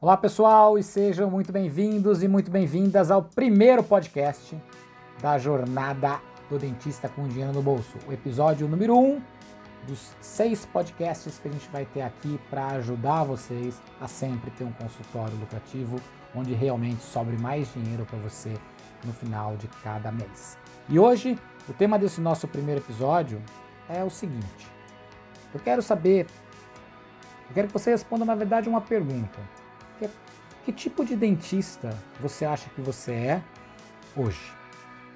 [0.00, 4.56] Olá pessoal e sejam muito bem-vindos e muito bem-vindas ao primeiro podcast
[5.20, 9.22] da jornada do dentista com dinheiro no bolso, o episódio número 1 um
[9.88, 14.62] dos seis podcasts que a gente vai ter aqui para ajudar vocês a sempre ter
[14.62, 15.96] um consultório lucrativo
[16.32, 18.54] onde realmente sobre mais dinheiro para você
[19.04, 20.56] no final de cada mês.
[20.88, 21.36] E hoje
[21.68, 23.42] o tema desse nosso primeiro episódio
[23.88, 24.68] é o seguinte:
[25.52, 26.28] eu quero saber,
[27.48, 29.40] eu quero que você responda na verdade uma pergunta
[30.68, 33.42] que, tipo de dentista você acha que você é
[34.14, 34.52] hoje?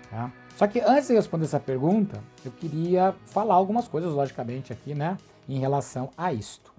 [0.09, 0.33] Tá?
[0.57, 5.19] Só que antes de responder essa pergunta, eu queria falar algumas coisas, logicamente, aqui, né,
[5.47, 6.73] em relação a isto.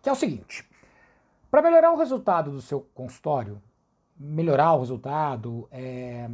[0.00, 0.68] Que é o seguinte:
[1.50, 3.60] para melhorar o resultado do seu consultório,
[4.16, 6.30] melhorar o resultado, é,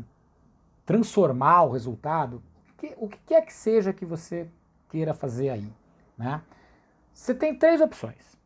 [0.85, 2.43] transformar o resultado,
[2.77, 4.47] que, o que quer que seja que você
[4.91, 5.73] queira fazer aí,
[6.19, 6.43] né?
[7.15, 8.37] Você tem três opções.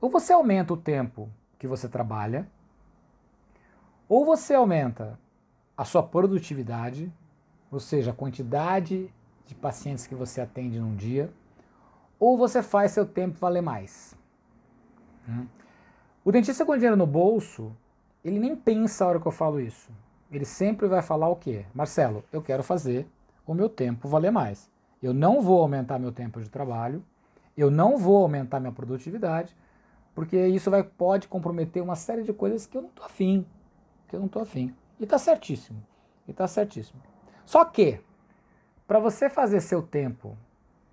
[0.00, 1.30] Ou você aumenta o tempo
[1.62, 2.44] que você trabalha,
[4.08, 5.16] ou você aumenta
[5.76, 7.08] a sua produtividade,
[7.70, 9.08] ou seja, a quantidade
[9.46, 11.32] de pacientes que você atende num dia,
[12.18, 14.18] ou você faz seu tempo valer mais.
[15.28, 15.46] Hum?
[16.24, 17.70] O dentista com dinheiro no bolso,
[18.24, 19.88] ele nem pensa a hora que eu falo isso.
[20.32, 21.64] Ele sempre vai falar o quê?
[21.72, 23.06] Marcelo, eu quero fazer
[23.46, 24.68] o meu tempo valer mais.
[25.00, 27.04] Eu não vou aumentar meu tempo de trabalho,
[27.56, 29.56] eu não vou aumentar minha produtividade,
[30.14, 33.46] porque isso vai, pode comprometer uma série de coisas que eu não tô afim,
[34.08, 34.74] que eu não tô afim.
[35.00, 35.82] E tá certíssimo,
[36.28, 37.00] e tá certíssimo.
[37.44, 38.00] Só que,
[38.86, 40.36] para você fazer seu tempo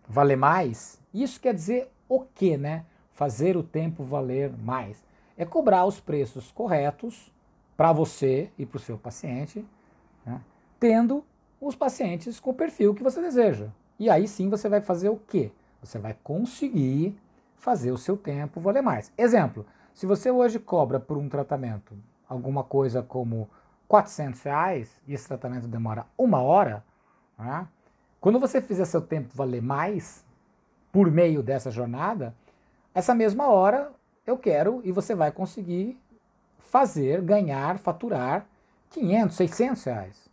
[0.08, 2.86] valer mais, isso quer dizer o quê, né?
[3.11, 5.03] Fazer o tempo valer mais.
[5.38, 7.31] É cobrar os preços corretos
[7.78, 9.66] para você e para o seu paciente,
[10.26, 10.42] né?
[10.80, 11.23] tendo
[11.61, 13.67] os pacientes com o perfil que você deseja.
[13.98, 15.52] E aí sim você vai fazer o quê?
[15.81, 17.17] Você vai conseguir
[17.60, 19.12] fazer o seu tempo valer mais.
[19.18, 21.94] Exemplo, se você hoje cobra por um tratamento
[22.28, 23.50] alguma coisa como
[23.88, 26.83] 400 reais e esse tratamento demora uma hora,
[27.38, 27.67] né?
[28.22, 30.23] quando você fizer seu tempo valer mais
[30.92, 32.33] por meio dessa jornada,
[32.94, 33.92] essa mesma hora
[34.26, 36.00] eu quero e você vai conseguir
[36.60, 38.45] fazer, ganhar, faturar
[38.92, 40.30] 500, 600 reais.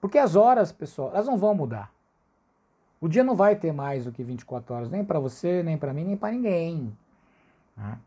[0.00, 1.90] Porque as horas, pessoal, elas não vão mudar.
[3.00, 5.92] O dia não vai ter mais do que 24 horas, nem para você, nem para
[5.92, 6.96] mim, nem para ninguém.
[7.76, 7.98] Né?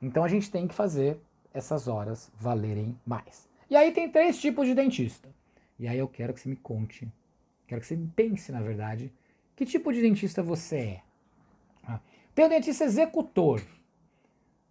[0.00, 1.20] Então a gente tem que fazer
[1.52, 3.48] essas horas valerem mais.
[3.68, 5.28] E aí tem três tipos de dentista.
[5.78, 7.06] E aí eu quero que você me conte,
[7.66, 9.12] quero que você pense, na verdade,
[9.54, 11.02] que tipo de dentista você é.
[11.86, 12.00] Né?
[12.34, 13.60] Tem o dentista executor,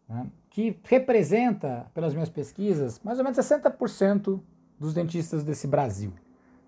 [0.09, 0.28] né?
[0.50, 4.42] que representa, pelas minhas pesquisas, mais ou menos 60%
[4.80, 6.12] dos dentistas desse Brasil.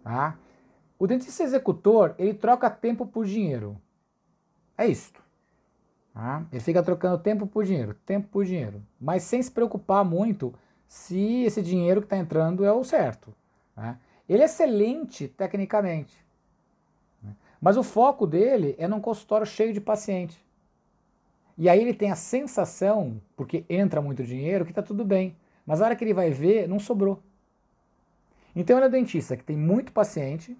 [0.03, 0.37] Tá?
[0.99, 3.81] O dentista executor, ele troca tempo por dinheiro.
[4.77, 5.23] É isto.
[6.13, 6.45] Tá?
[6.51, 8.83] Ele fica trocando tempo por dinheiro, tempo por dinheiro.
[8.99, 10.53] Mas sem se preocupar muito
[10.85, 13.33] se esse dinheiro que está entrando é o certo.
[13.73, 13.97] Tá?
[14.27, 16.13] Ele é excelente tecnicamente.
[17.23, 17.33] Né?
[17.61, 20.45] Mas o foco dele é num consultório cheio de paciente.
[21.57, 25.35] E aí ele tem a sensação, porque entra muito dinheiro, que está tudo bem.
[25.65, 27.21] Mas a hora que ele vai ver, não sobrou.
[28.53, 30.57] Então ele é dentista que tem muito paciente,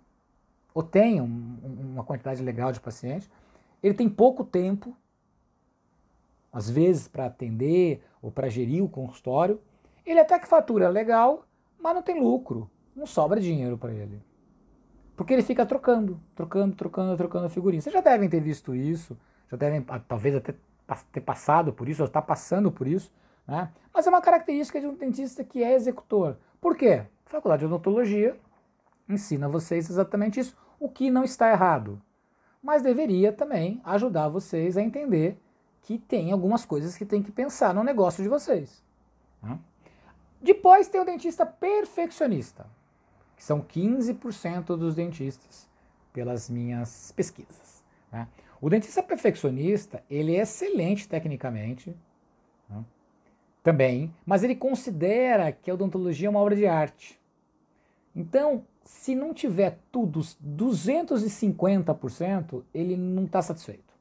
[0.73, 1.57] ou tem um,
[1.93, 3.29] uma quantidade legal de pacientes,
[3.81, 4.95] ele tem pouco tempo,
[6.51, 9.59] às vezes, para atender ou para gerir o consultório.
[10.05, 11.45] Ele até que fatura legal,
[11.79, 14.21] mas não tem lucro, não sobra dinheiro para ele.
[15.15, 17.81] Porque ele fica trocando, trocando, trocando, trocando figurinha.
[17.81, 19.17] Vocês já devem ter visto isso,
[19.51, 20.55] já devem ah, talvez até
[21.11, 23.13] ter passado por isso, ou estar passando por isso,
[23.45, 23.69] né?
[23.93, 26.37] Mas é uma característica de um dentista que é executor.
[26.61, 27.03] Por quê?
[27.25, 28.37] A Faculdade de Odontologia
[29.09, 32.01] ensina vocês exatamente isso, o que não está errado.
[32.61, 35.37] Mas deveria também ajudar vocês a entender
[35.81, 38.83] que tem algumas coisas que tem que pensar no negócio de vocês.
[39.41, 39.57] Né?
[40.41, 42.65] Depois tem o dentista perfeccionista,
[43.35, 45.67] que são 15% dos dentistas,
[46.13, 47.83] pelas minhas pesquisas.
[48.11, 48.27] Né?
[48.61, 51.95] O dentista perfeccionista, ele é excelente tecnicamente,
[52.69, 52.83] né?
[53.63, 57.19] também, mas ele considera que a odontologia é uma obra de arte.
[58.15, 63.93] Então, se não tiver tudo 250%, ele não está satisfeito.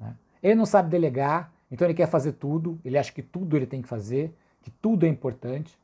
[0.00, 0.16] Né?
[0.42, 3.80] Ele não sabe delegar, então ele quer fazer tudo, ele acha que tudo ele tem
[3.80, 5.78] que fazer, que tudo é importante.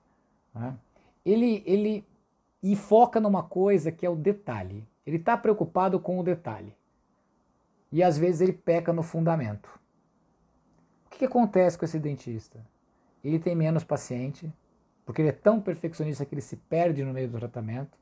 [0.53, 0.77] Né?
[1.25, 2.05] Ele, ele
[2.61, 4.85] e foca numa coisa que é o detalhe.
[5.07, 6.75] Ele está preocupado com o detalhe.
[7.93, 9.69] E às vezes ele peca no fundamento.
[11.07, 12.59] O que, que acontece com esse dentista?
[13.23, 14.53] Ele tem menos paciente,
[15.07, 18.00] porque ele é tão perfeccionista que ele se perde no meio do tratamento.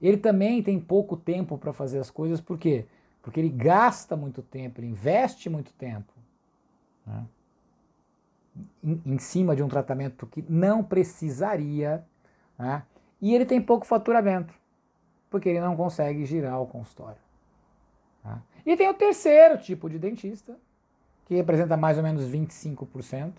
[0.00, 2.86] Ele também tem pouco tempo para fazer as coisas, por quê?
[3.22, 6.12] Porque ele gasta muito tempo, ele investe muito tempo.
[7.06, 7.24] Né?
[8.82, 12.04] em, em cima de um tratamento que não precisaria,
[12.58, 12.82] né?
[13.20, 14.54] e ele tem pouco faturamento,
[15.30, 17.20] porque ele não consegue girar o consultório.
[18.22, 18.40] Tá?
[18.64, 20.56] E tem o terceiro tipo de dentista,
[21.26, 23.32] que representa mais ou menos 25%,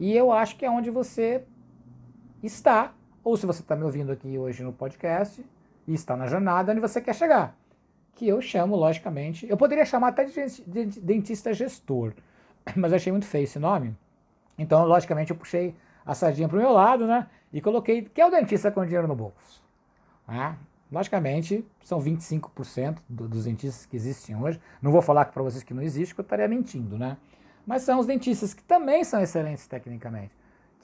[0.00, 1.44] e eu acho que é onde você
[2.42, 5.44] está, ou se você está me ouvindo aqui hoje no podcast
[5.86, 7.56] e está na jornada onde você quer chegar.
[8.14, 12.12] Que eu chamo, logicamente, eu poderia chamar até de dentista gestor,
[12.76, 13.96] mas eu achei muito feio esse nome.
[14.58, 15.74] Então, logicamente, eu puxei
[16.04, 17.26] a sardinha para o meu lado, né?
[17.52, 19.62] E coloquei que é o dentista com dinheiro no bolso.
[20.26, 20.56] Né?
[20.90, 24.60] Logicamente, são 25% do, dos dentistas que existem hoje.
[24.80, 27.16] Não vou falar para vocês que não existe, porque eu estaria mentindo, né?
[27.66, 30.32] Mas são os dentistas que também são excelentes tecnicamente.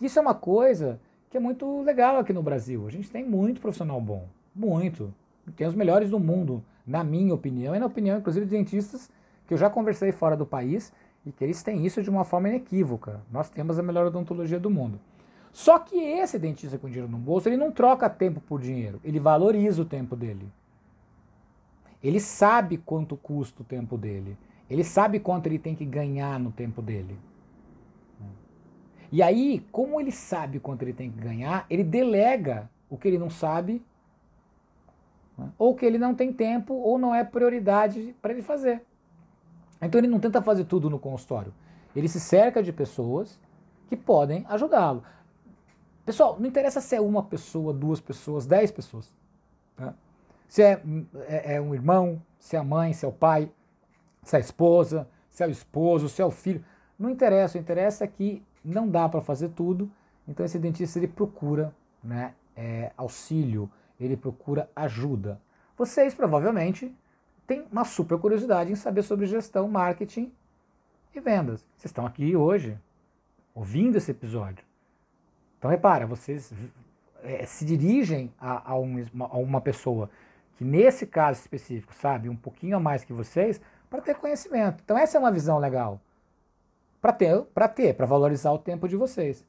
[0.00, 2.86] Isso é uma coisa que é muito legal aqui no Brasil.
[2.86, 5.14] A gente tem muito profissional bom, muito.
[5.56, 9.10] Tem os melhores do mundo, na minha opinião, e na opinião, inclusive, de dentistas
[9.46, 10.92] que eu já conversei fora do país
[11.24, 13.20] e que eles têm isso de uma forma inequívoca.
[13.30, 15.00] Nós temos a melhor odontologia do mundo.
[15.52, 19.18] Só que esse dentista com dinheiro no bolso, ele não troca tempo por dinheiro, ele
[19.18, 20.48] valoriza o tempo dele.
[22.02, 24.36] Ele sabe quanto custa o tempo dele.
[24.70, 27.18] Ele sabe quanto ele tem que ganhar no tempo dele.
[29.10, 33.18] E aí, como ele sabe quanto ele tem que ganhar, ele delega o que ele
[33.18, 33.82] não sabe,
[35.38, 35.50] né?
[35.56, 38.82] ou que ele não tem tempo, ou não é prioridade para ele fazer.
[39.80, 41.54] Então ele não tenta fazer tudo no consultório.
[41.94, 43.40] Ele se cerca de pessoas
[43.88, 45.02] que podem ajudá-lo.
[46.04, 49.14] Pessoal, não interessa se é uma pessoa, duas pessoas, dez pessoas.
[49.76, 49.94] Tá?
[50.48, 50.82] Se é,
[51.26, 53.50] é, é um irmão, se é a mãe, se é o pai,
[54.22, 56.64] se é a esposa, se é o esposo, se é o filho.
[56.98, 59.90] Não interessa, o interessa é que não dá para fazer tudo,
[60.26, 65.40] então esse dentista ele procura né, é, auxílio, ele procura ajuda.
[65.76, 66.94] Vocês provavelmente
[67.46, 70.32] têm uma super curiosidade em saber sobre gestão, marketing
[71.14, 71.60] e vendas.
[71.76, 72.78] Vocês estão aqui hoje
[73.54, 74.64] ouvindo esse episódio.
[75.58, 76.52] Então repara, vocês
[77.22, 80.10] é, se dirigem a, a, um, a uma pessoa
[80.56, 84.82] que nesse caso específico sabe um pouquinho a mais que vocês para ter conhecimento.
[84.84, 86.00] Então essa é uma visão legal
[87.00, 89.44] para ter, para ter, para valorizar o tempo de vocês.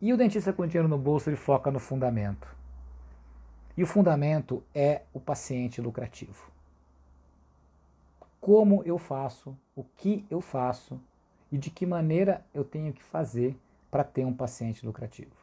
[0.00, 2.46] E o dentista com dinheiro no bolso ele foca no fundamento.
[3.76, 6.50] E o fundamento é o paciente lucrativo.
[8.40, 11.00] Como eu faço, o que eu faço
[11.50, 13.56] e de que maneira eu tenho que fazer
[13.90, 15.34] para ter um paciente lucrativo.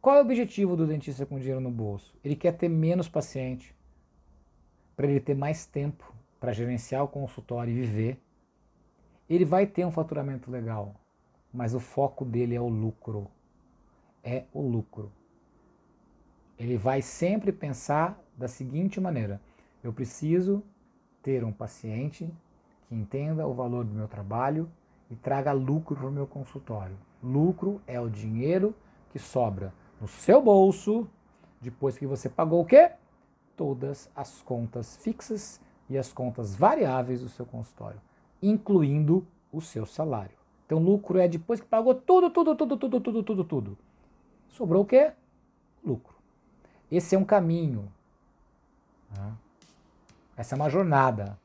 [0.00, 2.14] Qual é o objetivo do dentista com dinheiro no bolso?
[2.24, 3.74] Ele quer ter menos paciente,
[4.96, 8.20] para ele ter mais tempo para gerenciar o consultório e viver
[9.28, 10.94] ele vai ter um faturamento legal,
[11.52, 13.30] mas o foco dele é o lucro.
[14.24, 15.12] É o lucro.
[16.58, 19.40] Ele vai sempre pensar da seguinte maneira:
[19.82, 20.62] eu preciso
[21.22, 22.28] ter um paciente
[22.88, 24.68] que entenda o valor do meu trabalho
[25.10, 26.96] e traga lucro para o meu consultório.
[27.22, 28.74] Lucro é o dinheiro
[29.10, 31.08] que sobra no seu bolso
[31.60, 32.92] depois que você pagou o quê?
[33.56, 38.00] Todas as contas fixas e as contas variáveis do seu consultório
[38.42, 40.36] incluindo o seu salário.
[40.66, 43.78] Então, lucro é depois que pagou tudo, tudo, tudo, tudo, tudo, tudo, tudo.
[44.48, 45.12] Sobrou o quê?
[45.84, 46.17] Lucro.
[46.90, 47.90] Esse é um caminho.
[49.16, 49.32] Né?
[50.36, 51.38] Essa é uma jornada.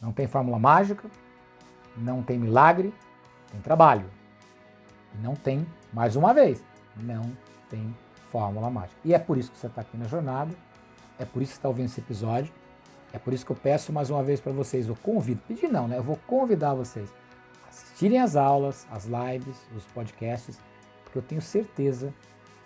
[0.00, 1.08] Não tem fórmula mágica,
[1.96, 2.94] não tem milagre,
[3.50, 4.08] tem trabalho.
[5.14, 6.62] E não tem, mais uma vez,
[6.96, 7.30] não
[7.68, 7.94] tem
[8.30, 9.00] fórmula mágica.
[9.04, 10.54] E é por isso que você está aqui na jornada,
[11.18, 12.52] é por isso que está ouvindo esse episódio.
[13.12, 15.88] É por isso que eu peço mais uma vez para vocês, eu convido, pedir não,
[15.88, 15.96] né?
[15.96, 17.10] Eu vou convidar vocês
[17.64, 20.60] a assistirem as aulas, as lives, os podcasts,
[21.02, 22.12] porque eu tenho certeza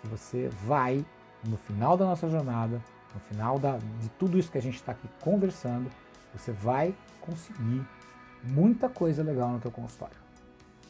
[0.01, 1.05] que você vai,
[1.43, 2.81] no final da nossa jornada,
[3.13, 5.89] no final da, de tudo isso que a gente está aqui conversando,
[6.33, 7.85] você vai conseguir
[8.43, 10.17] muita coisa legal no teu consultório.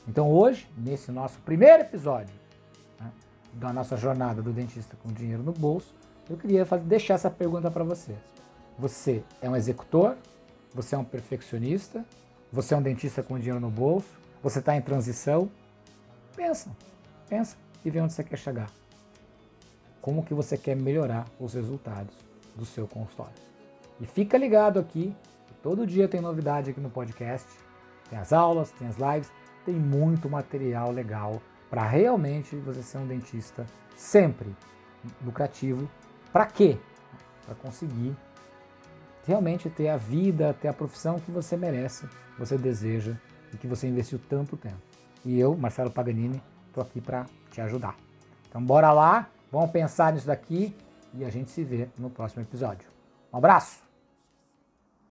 [0.07, 2.33] Então hoje, nesse nosso primeiro episódio
[2.99, 3.11] né,
[3.53, 5.93] da nossa jornada do dentista com dinheiro no bolso,
[6.29, 8.17] eu queria fazer, deixar essa pergunta para vocês.
[8.77, 10.15] Você é um executor,
[10.73, 12.03] você é um perfeccionista,
[12.51, 14.07] você é um dentista com dinheiro no bolso,
[14.41, 15.49] você está em transição.
[16.35, 16.71] Pensa,
[17.29, 17.55] pensa
[17.85, 18.69] e vê onde você quer chegar.
[20.03, 22.13] Como que você quer melhorar os resultados
[22.57, 23.33] do seu consultório.
[24.01, 25.15] E fica ligado aqui,
[25.61, 27.47] todo dia tem novidade aqui no podcast.
[28.09, 29.31] Tem as aulas, tem as lives,
[29.65, 34.53] tem muito material legal para realmente você ser um dentista sempre
[35.23, 35.89] lucrativo.
[36.33, 36.77] Para quê?
[37.45, 38.13] Para conseguir
[39.25, 43.15] realmente ter a vida, ter a profissão que você merece, você deseja
[43.53, 44.75] e que você investiu tanto tempo.
[45.23, 47.95] E eu, Marcelo Paganini, estou aqui para te ajudar.
[48.49, 50.75] Então bora lá, vamos pensar nisso daqui
[51.13, 52.89] e a gente se vê no próximo episódio.
[53.31, 53.92] Um abraço!